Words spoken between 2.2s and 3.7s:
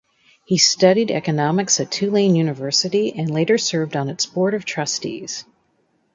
University and later